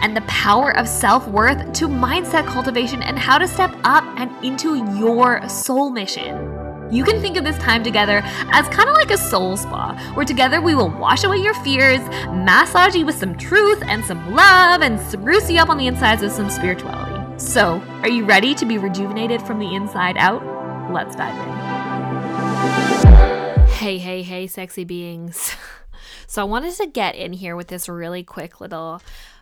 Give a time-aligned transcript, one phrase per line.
[0.00, 4.30] and the power of self worth to mindset cultivation and how to step up and
[4.44, 6.54] into your soul mission.
[6.90, 10.24] You can think of this time together as kind of like a soul spa, where
[10.24, 14.80] together we will wash away your fears, massage you with some truth and some love,
[14.80, 17.16] and spruce you up on the insides with some spirituality.
[17.38, 20.42] So, are you ready to be rejuvenated from the inside out?
[20.90, 21.52] Let's dive in.
[23.68, 25.54] Hey, hey, hey, sexy beings.
[26.30, 29.00] So I wanted to get in here with this really quick little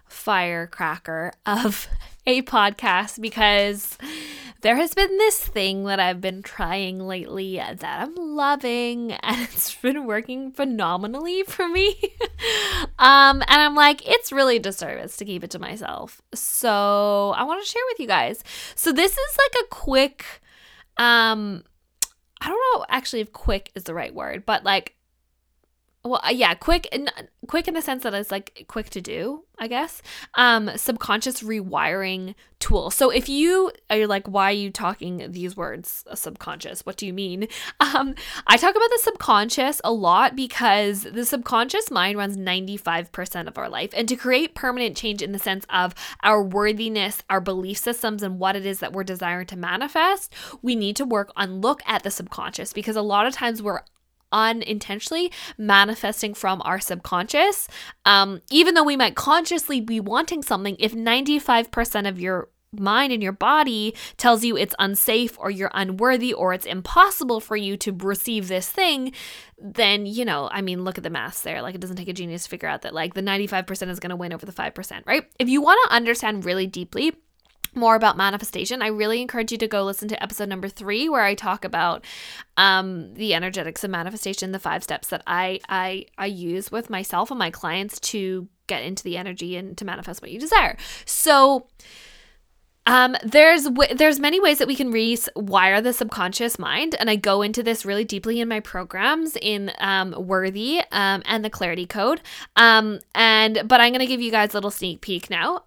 [0.09, 1.89] firecracker of
[2.27, 3.97] a podcast because
[4.63, 9.75] there has been this thing that I've been trying lately that I'm loving and it's
[9.77, 11.97] been working phenomenally for me.
[12.99, 16.21] um and I'm like it's really a disservice to keep it to myself.
[16.35, 18.43] So I want to share with you guys.
[18.75, 20.25] So this is like a quick
[20.97, 21.63] um
[22.41, 24.96] I don't know actually if quick is the right word, but like
[26.07, 27.09] well uh, yeah quick in
[27.47, 30.03] quick in the sense that it's like quick to do i guess.
[30.35, 36.05] Um subconscious rewiring tool so if you are like why are you talking these words
[36.15, 36.85] subconscious?
[36.85, 37.49] What do you mean?
[37.81, 38.15] Um
[38.47, 43.69] i talk about the subconscious a lot because the subconscious mind runs 95% of our
[43.69, 43.91] life.
[43.95, 48.39] And to create permanent change in the sense of our worthiness our belief systems and
[48.39, 52.03] what it is that we're desiring to manifest we need to work on look at
[52.03, 53.81] the subconscious because a lot of times we're
[54.37, 57.69] unintentionally manifesting from our subconscious.
[58.05, 63.23] Um, even though we might consciously be wanting something, if 95% of your mind and
[63.23, 67.93] your body tells you it's unsafe or you're unworthy or it's impossible for you to
[67.93, 69.13] receive this thing,
[69.59, 71.63] then, you know, I mean, look at the maths there.
[71.63, 74.11] Like, it doesn't take a genius to figure out that, like, the 95% is going
[74.11, 75.25] to win over the 5%, right?
[75.39, 77.15] If you want to understand really deeply,
[77.77, 81.23] more about manifestation, I really encourage you to go listen to episode number three, where
[81.23, 82.05] I talk about
[82.57, 87.31] um, the energetics of manifestation, the five steps that I I I use with myself
[87.31, 90.77] and my clients to get into the energy and to manifest what you desire.
[91.05, 91.67] So.
[92.89, 97.17] Um, there's w- there's many ways that we can rewire the subconscious mind, and I
[97.17, 101.87] go into this really deeply in my programs in um, Worthy um, and the Clarity
[101.87, 102.21] Code.
[102.55, 105.65] Um, and but I'm gonna give you guys a little sneak peek now.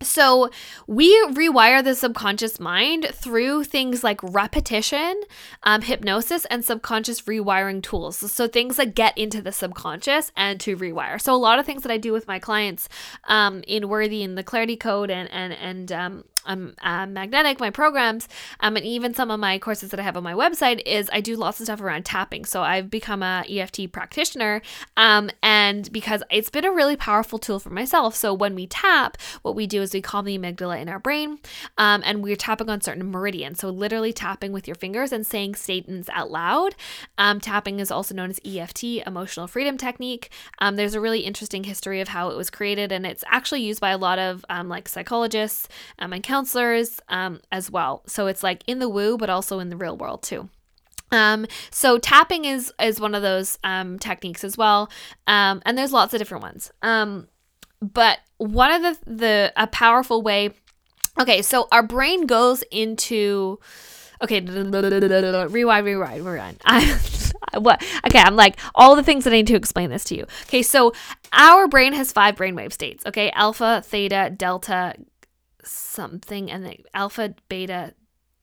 [0.00, 0.48] So,
[0.86, 5.20] we rewire the subconscious mind through things like repetition,
[5.64, 8.16] um, hypnosis, and subconscious rewiring tools.
[8.30, 11.20] So, things that get into the subconscious and to rewire.
[11.20, 12.88] So, a lot of things that I do with my clients
[13.24, 16.24] um, in Worthy and the Clarity Code and and and um,
[16.56, 18.28] magnetic, my programs,
[18.60, 21.20] um, and even some of my courses that I have on my website is I
[21.20, 22.44] do lots of stuff around tapping.
[22.44, 24.62] So I've become a EFT practitioner,
[24.96, 28.14] um, and because it's been a really powerful tool for myself.
[28.14, 31.38] So when we tap, what we do is we calm the amygdala in our brain,
[31.76, 33.60] um, and we're tapping on certain meridians.
[33.60, 36.74] So literally tapping with your fingers and saying statements out loud.
[37.18, 40.30] Um, tapping is also known as EFT, emotional freedom technique.
[40.60, 43.80] Um, there's a really interesting history of how it was created, and it's actually used
[43.80, 46.37] by a lot of um, like psychologists um, and counselors
[47.08, 48.02] um, as well.
[48.06, 50.48] So it's like in the woo, but also in the real world too.
[51.10, 54.90] Um, so tapping is is one of those um, techniques as well,
[55.26, 56.70] um, and there's lots of different ones.
[56.82, 57.28] Um,
[57.80, 60.50] but one of the the a powerful way.
[61.18, 63.58] Okay, so our brain goes into
[64.22, 66.98] okay rewind rewind rewind I,
[67.58, 70.26] what okay i'm like all the things that i need to explain this to you
[70.46, 70.92] okay so
[71.32, 74.94] our brain has five brainwave states okay alpha theta delta
[75.68, 77.94] something and the alpha, beta,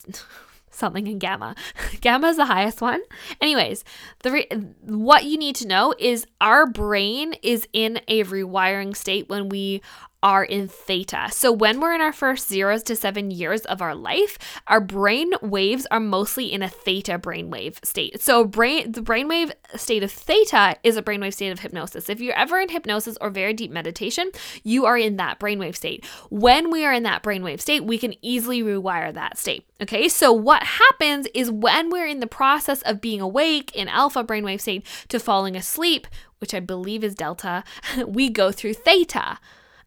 [0.71, 1.55] something and gamma.
[2.01, 3.01] gamma is the highest one.
[3.41, 3.83] Anyways,
[4.23, 4.49] the re-
[4.81, 9.81] what you need to know is our brain is in a rewiring state when we
[10.23, 11.29] are in theta.
[11.31, 15.31] So when we're in our first zeros to seven years of our life, our brain
[15.41, 18.21] waves are mostly in a theta brainwave state.
[18.21, 22.09] So brain the brainwave state of theta is a brainwave state of hypnosis.
[22.09, 24.31] If you're ever in hypnosis or very deep meditation,
[24.63, 26.05] you are in that brainwave state.
[26.29, 29.67] When we are in that brainwave state, we can easily rewire that state.
[29.81, 34.23] Okay, so what happens is when we're in the process of being awake in alpha
[34.23, 36.07] brainwave state to falling asleep,
[36.39, 37.63] which I believe is delta,
[38.07, 39.37] we go through theta.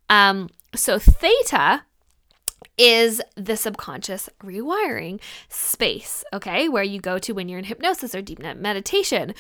[0.09, 1.83] Um, so theta
[2.79, 8.23] is the subconscious rewiring space, okay, where you go to when you're in hypnosis or
[8.23, 9.35] deep meditation.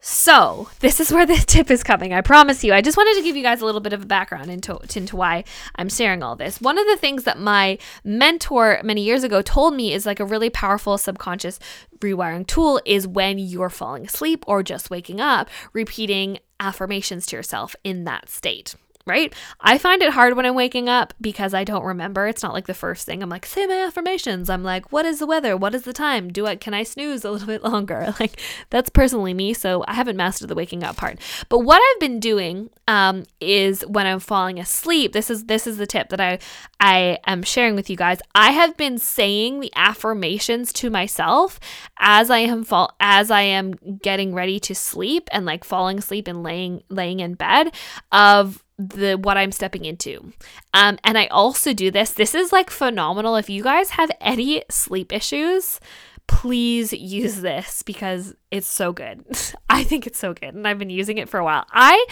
[0.00, 2.12] So, this is where the tip is coming.
[2.12, 2.72] I promise you.
[2.72, 5.16] I just wanted to give you guys a little bit of a background into, into
[5.16, 5.44] why
[5.74, 6.60] I'm sharing all this.
[6.60, 10.24] One of the things that my mentor many years ago told me is like a
[10.24, 11.58] really powerful subconscious
[11.98, 17.74] rewiring tool is when you're falling asleep or just waking up, repeating affirmations to yourself
[17.82, 19.34] in that state right?
[19.60, 22.26] I find it hard when I'm waking up because I don't remember.
[22.26, 24.48] It's not like the first thing I'm like, say my affirmations.
[24.48, 25.56] I'm like, what is the weather?
[25.56, 26.32] What is the time?
[26.32, 28.14] Do I can I snooze a little bit longer?
[28.24, 28.40] Like
[28.70, 31.18] that's personally me, so I haven't mastered the waking up part.
[31.48, 35.12] But what I've been doing um, is when I'm falling asleep.
[35.12, 36.38] This is this is the tip that I
[36.80, 38.20] I am sharing with you guys.
[38.34, 41.58] I have been saying the affirmations to myself
[41.98, 43.72] as I am fall as I am
[44.02, 47.74] getting ready to sleep and like falling asleep and laying laying in bed
[48.12, 50.32] of the what I'm stepping into.
[50.72, 52.12] Um, and I also do this.
[52.12, 53.36] This is like phenomenal.
[53.36, 55.80] If you guys have any sleep issues,
[56.26, 59.24] please use this because it's so good.
[59.70, 61.66] I think it's so good, and I've been using it for a while.
[61.70, 62.04] I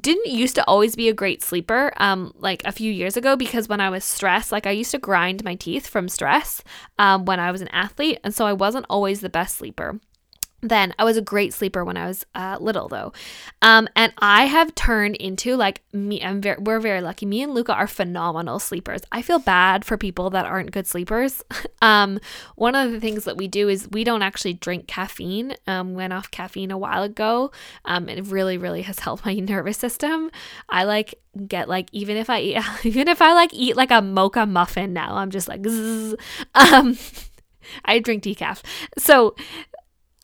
[0.00, 3.68] didn't used to always be a great sleeper um like a few years ago because
[3.68, 6.60] when i was stressed like i used to grind my teeth from stress
[6.98, 10.00] um when i was an athlete and so i wasn't always the best sleeper
[10.68, 13.12] then I was a great sleeper when I was uh, little, though,
[13.62, 16.22] um, and I have turned into like me.
[16.22, 17.26] I'm very, we're very lucky.
[17.26, 19.02] Me and Luca are phenomenal sleepers.
[19.12, 21.42] I feel bad for people that aren't good sleepers.
[21.82, 22.20] um,
[22.56, 25.54] one of the things that we do is we don't actually drink caffeine.
[25.66, 27.50] Um, went off caffeine a while ago.
[27.84, 30.30] Um, it really, really has helped my nervous system.
[30.68, 31.14] I like
[31.46, 34.92] get like even if I eat, even if I like eat like a mocha muffin
[34.92, 36.14] now, I'm just like, zzz.
[36.54, 36.96] um.
[37.84, 38.62] I drink decaf.
[38.96, 39.34] So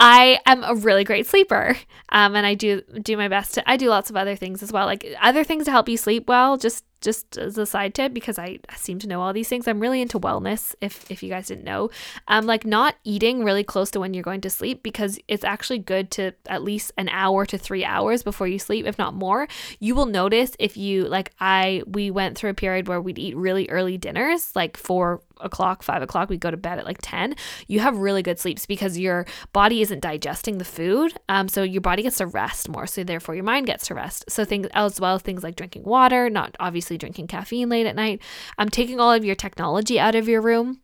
[0.04, 1.76] I am a really great sleeper.
[2.08, 4.72] Um, and I do do my best to I do lots of other things as
[4.72, 4.84] well.
[4.84, 8.38] Like other things to help you sleep well, just just as a side tip because
[8.38, 9.69] I seem to know all these things.
[9.69, 10.75] I'm really into wellness.
[10.81, 11.90] If if you guys didn't know,
[12.28, 15.78] um, like not eating really close to when you're going to sleep because it's actually
[15.78, 19.49] good to at least an hour to three hours before you sleep, if not more.
[19.81, 23.37] You will notice if you like I we went through a period where we'd eat
[23.37, 27.34] really early dinners, like four o'clock, five o'clock, we go to bed at like 10,
[27.66, 31.12] you have really good sleeps because your body isn't digesting the food.
[31.28, 32.87] Um, so your body gets to rest more.
[32.87, 34.25] So therefore your mind gets to rest.
[34.28, 37.96] So things as well things like drinking water, not obviously obviously drinking caffeine late at
[37.96, 38.20] night.
[38.58, 40.80] I'm taking all of your technology out of your room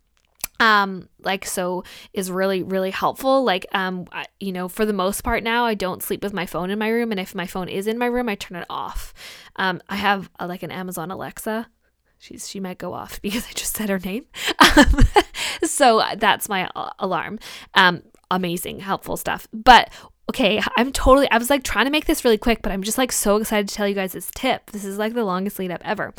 [0.60, 3.44] um like so is really really helpful.
[3.44, 6.46] Like um I, you know for the most part now i don't sleep with my
[6.46, 8.66] phone in my room and if my phone is in my room i turn it
[8.68, 9.14] off.
[9.56, 11.68] Um i have a, like an amazon alexa.
[12.18, 14.24] She's she might go off because i just said her name.
[14.58, 15.04] Um,
[15.62, 16.68] so that's my
[16.98, 17.38] alarm.
[17.74, 19.46] Um amazing helpful stuff.
[19.52, 19.90] But
[20.28, 22.98] okay, I'm totally, I was like trying to make this really quick, but I'm just
[22.98, 24.70] like so excited to tell you guys this tip.
[24.70, 26.12] This is like the longest lead up ever.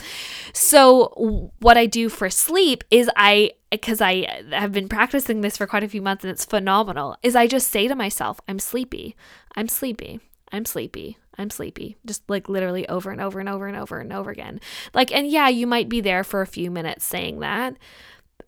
[0.53, 5.67] So, what I do for sleep is I, because I have been practicing this for
[5.67, 9.15] quite a few months and it's phenomenal, is I just say to myself, I'm sleepy,
[9.55, 10.19] I'm sleepy,
[10.51, 11.17] I'm sleepy.
[11.37, 11.95] I'm sleepy.
[12.05, 14.59] Just like literally over and over and over and over and over again.
[14.93, 17.77] Like, and yeah, you might be there for a few minutes saying that,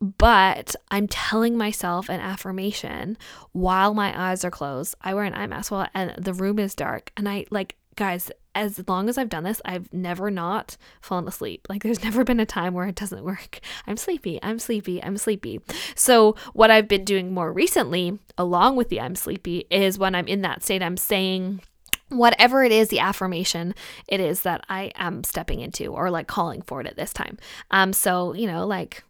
[0.02, 3.18] but I'm telling myself an affirmation
[3.52, 4.96] while my eyes are closed.
[5.02, 7.12] I wear an eye mask while and the room is dark.
[7.16, 11.68] And I like, guys, as long as I've done this, I've never not fallen asleep.
[11.70, 13.60] Like there's never been a time where it doesn't work.
[13.86, 15.62] I'm sleepy, I'm sleepy, I'm sleepy.
[15.96, 20.28] So, what I've been doing more recently, along with the I'm sleepy, is when I'm
[20.28, 21.62] in that state, I'm saying,
[22.10, 23.74] whatever it is the affirmation
[24.06, 27.38] it is that i am stepping into or like calling for it at this time
[27.72, 29.02] um so you know like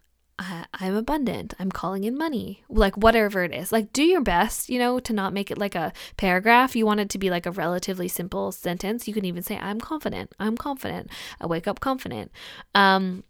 [0.73, 1.53] I'm abundant.
[1.59, 2.63] I'm calling in money.
[2.69, 3.71] Like whatever it is.
[3.71, 6.75] Like do your best, you know, to not make it like a paragraph.
[6.75, 9.07] You want it to be like a relatively simple sentence.
[9.07, 10.33] You can even say I'm confident.
[10.39, 11.09] I'm confident.
[11.39, 12.31] I wake up confident.
[12.73, 13.23] Um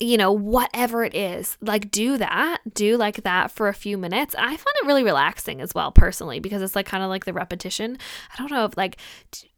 [0.00, 4.34] you know, whatever it is, like do that, do like that for a few minutes.
[4.38, 7.32] I find it really relaxing as well, personally, because it's like kind of like the
[7.32, 7.98] repetition.
[8.32, 8.98] I don't know if like,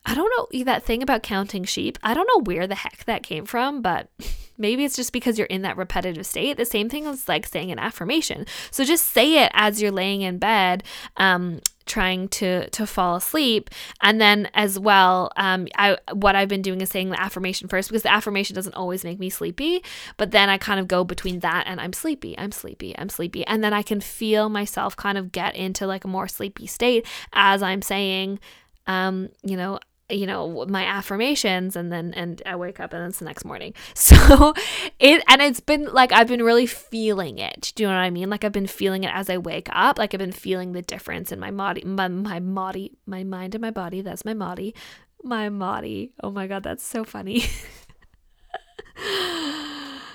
[0.06, 1.98] I don't know that thing about counting sheep.
[2.02, 4.08] I don't know where the heck that came from, but
[4.60, 6.56] Maybe it's just because you're in that repetitive state.
[6.56, 8.46] The same thing as like saying an affirmation.
[8.70, 10.84] So just say it as you're laying in bed.
[11.16, 13.68] Um, trying to to fall asleep
[14.00, 17.88] and then as well um i what i've been doing is saying the affirmation first
[17.88, 19.82] because the affirmation doesn't always make me sleepy
[20.16, 23.44] but then i kind of go between that and i'm sleepy i'm sleepy i'm sleepy
[23.46, 27.04] and then i can feel myself kind of get into like a more sleepy state
[27.32, 28.38] as i'm saying
[28.86, 29.76] um you know
[30.10, 33.74] you know my affirmations and then and I wake up and it's the next morning.
[33.94, 34.54] So
[34.98, 37.72] it and it's been like I've been really feeling it.
[37.74, 38.28] Do you know what I mean?
[38.30, 39.98] Like I've been feeling it as I wake up.
[39.98, 43.62] Like I've been feeling the difference in my body my, my body my mind and
[43.62, 44.00] my body.
[44.00, 44.74] That's my body.
[45.22, 46.12] My body.
[46.22, 47.44] Oh my god, that's so funny.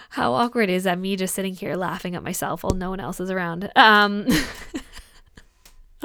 [0.10, 3.20] How awkward is that me just sitting here laughing at myself while no one else
[3.20, 3.72] is around.
[3.75, 4.28] Um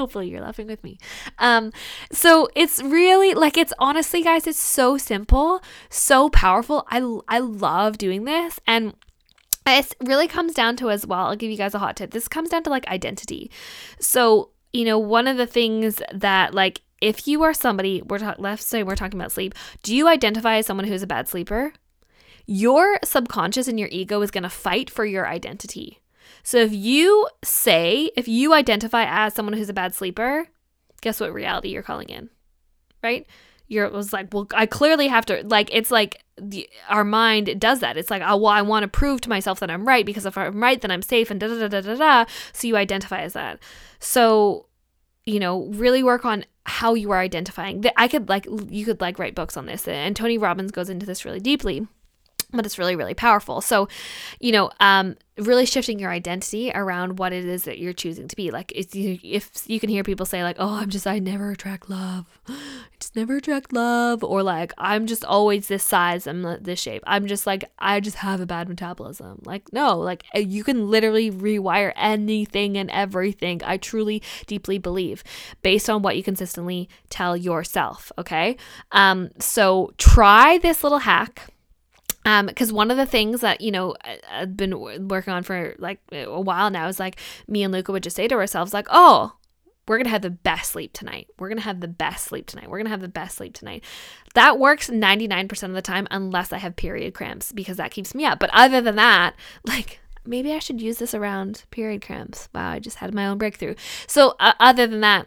[0.00, 0.98] Hopefully you're laughing with me.
[1.38, 1.72] Um,
[2.10, 6.86] so it's really like it's honestly, guys, it's so simple, so powerful.
[6.90, 8.94] I I love doing this, and
[9.66, 11.26] it really comes down to as well.
[11.26, 12.12] I'll give you guys a hot tip.
[12.12, 13.50] This comes down to like identity.
[14.00, 18.36] So you know, one of the things that like if you are somebody, we're ta-
[18.38, 19.54] let's say we're talking about sleep.
[19.82, 21.72] Do you identify as someone who's a bad sleeper?
[22.46, 26.00] Your subconscious and your ego is going to fight for your identity.
[26.42, 30.46] So if you say, if you identify as someone who's a bad sleeper,
[31.00, 32.30] guess what reality you're calling in?
[33.02, 33.26] Right?
[33.68, 37.60] You're it was like, well, I clearly have to like it's like the, our mind
[37.60, 37.96] does that.
[37.96, 40.36] It's like, oh, well, I want to prove to myself that I'm right because if
[40.36, 42.24] I'm right, then I'm safe and da da da da da.
[42.52, 43.60] So you identify as that.
[44.00, 44.66] So
[45.26, 47.84] you know, really work on how you are identifying.
[47.96, 51.06] I could like you could like write books on this, and Tony Robbins goes into
[51.06, 51.86] this really deeply
[52.52, 53.60] but it's really really powerful.
[53.60, 53.88] So
[54.40, 58.36] you know um really shifting your identity around what it is that you're choosing to
[58.36, 58.50] be.
[58.50, 61.50] Like if you, if you can hear people say like oh i'm just i never
[61.50, 62.26] attract love.
[62.48, 62.54] I
[62.98, 64.22] just never attract love.
[64.22, 66.26] Or like i'm just always this size.
[66.26, 67.02] I'm this shape.
[67.06, 69.42] I'm just like i just have a bad metabolism.
[69.44, 73.62] Like no like uh, you can literally rewire anything and everything.
[73.64, 75.24] I truly deeply believe
[75.62, 78.56] based on what you consistently tell yourself okay?
[78.92, 81.50] Um so try this little hack
[82.24, 83.94] um, because one of the things that you know
[84.30, 88.02] I've been working on for like a while now is like me and Luca would
[88.02, 89.36] just say to ourselves like, "Oh,
[89.88, 91.28] we're gonna have the best sleep tonight.
[91.38, 92.68] We're gonna have the best sleep tonight.
[92.68, 93.84] We're gonna have the best sleep tonight."
[94.34, 97.90] That works ninety nine percent of the time, unless I have period cramps because that
[97.90, 98.38] keeps me up.
[98.38, 99.34] But other than that,
[99.66, 102.48] like maybe I should use this around period cramps.
[102.54, 103.74] Wow, I just had my own breakthrough.
[104.06, 105.26] So uh, other than that,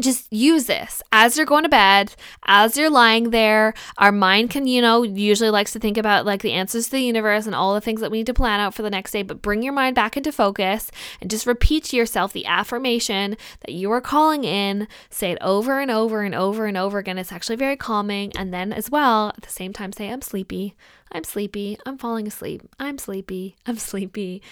[0.00, 2.14] just use this as you're going to bed,
[2.46, 3.74] as you're lying there.
[3.98, 7.02] Our mind can, you know, usually likes to think about like the answers to the
[7.02, 9.22] universe and all the things that we need to plan out for the next day,
[9.22, 13.72] but bring your mind back into focus and just repeat to yourself the affirmation that
[13.72, 14.88] you are calling in.
[15.10, 17.18] Say it over and over and over and over again.
[17.18, 18.32] It's actually very calming.
[18.36, 20.74] And then, as well, at the same time, say, I'm sleepy.
[21.12, 21.78] I'm sleepy.
[21.86, 22.62] I'm falling asleep.
[22.80, 23.56] I'm sleepy.
[23.66, 24.42] I'm sleepy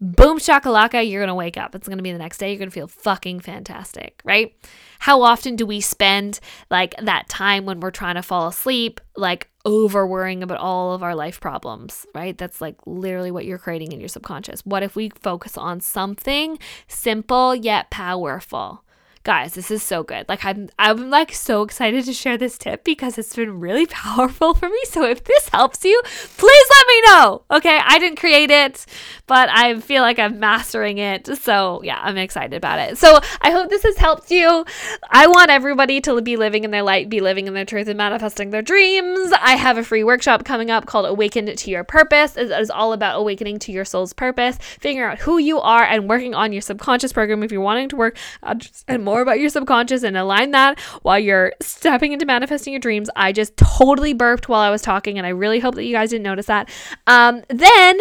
[0.00, 1.74] boom shakalaka, you're going to wake up.
[1.74, 2.50] It's going to be the next day.
[2.50, 4.54] You're going to feel fucking fantastic, right?
[5.00, 6.40] How often do we spend
[6.70, 11.02] like that time when we're trying to fall asleep, like over worrying about all of
[11.02, 12.36] our life problems, right?
[12.36, 14.64] That's like literally what you're creating in your subconscious.
[14.64, 18.84] What if we focus on something simple yet powerful?
[19.24, 20.28] Guys this is so good.
[20.28, 24.54] Like i'm i'm like so excited to share this tip because it's been really powerful
[24.54, 24.80] for me.
[24.84, 27.42] So if this helps you please let me know.
[27.50, 27.80] Okay?
[27.84, 28.86] I didn't create it
[29.26, 31.26] but i feel like i'm mastering it.
[31.38, 32.98] So yeah i'm excited about it.
[32.98, 34.64] So i hope this has helped you.
[35.10, 37.98] I want everybody to be living in their light be living in their truth and
[37.98, 39.32] manifesting their dreams.
[39.40, 42.36] I have a free workshop coming up called awakened to your purpose.
[42.36, 46.08] It is all about awakening to your soul's purpose figuring out who you are and
[46.08, 48.54] working on your subconscious program if you're wanting to work uh,
[48.86, 53.08] and more about your subconscious and align that while you're stepping into manifesting your dreams.
[53.16, 56.10] I just totally burped while I was talking, and I really hope that you guys
[56.10, 56.68] didn't notice that.
[57.06, 57.98] Um, then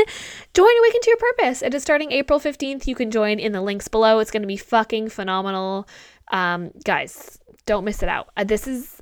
[0.53, 1.61] join Awaken to Your Purpose.
[1.61, 2.87] It is starting April 15th.
[2.87, 4.19] You can join in the links below.
[4.19, 5.87] It's going to be fucking phenomenal.
[6.31, 8.29] Um, guys, don't miss it out.
[8.35, 9.01] Uh, this is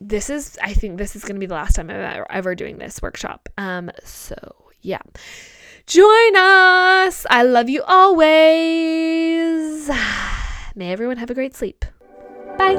[0.00, 2.54] this is I think this is going to be the last time I'm ever, ever
[2.54, 3.50] doing this workshop.
[3.58, 5.02] Um so yeah.
[5.86, 7.26] Join us.
[7.28, 9.90] I love you always.
[10.76, 11.84] May everyone have a great sleep.
[12.56, 12.76] Bye.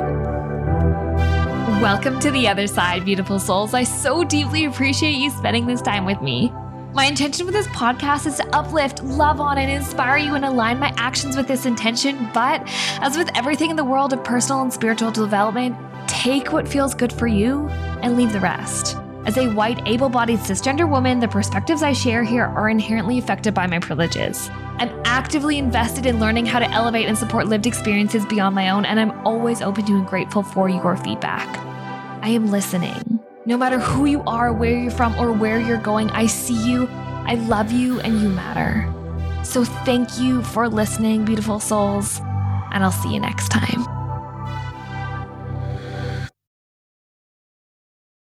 [1.82, 3.74] Welcome to the other side, beautiful souls.
[3.74, 6.52] I so deeply appreciate you spending this time with me.
[6.94, 10.80] My intention with this podcast is to uplift, love on, and inspire you and align
[10.80, 12.30] my actions with this intention.
[12.34, 12.64] But
[13.02, 15.76] as with everything in the world of personal and spiritual development,
[16.08, 17.68] take what feels good for you
[18.02, 18.98] and leave the rest.
[19.24, 23.54] As a white, able bodied cisgender woman, the perspectives I share here are inherently affected
[23.54, 24.50] by my privileges.
[24.80, 28.84] I'm actively invested in learning how to elevate and support lived experiences beyond my own,
[28.84, 31.48] and I'm always open to and grateful for your feedback.
[32.24, 33.20] I am listening.
[33.46, 36.88] No matter who you are, where you're from, or where you're going, I see you,
[36.90, 38.92] I love you, and you matter.
[39.44, 42.20] So thank you for listening, beautiful souls,
[42.72, 44.01] and I'll see you next time.